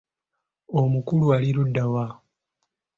Omukulu 0.79 1.25
ali 1.35 1.49
ludda 1.57 1.85
wa? 1.93 2.05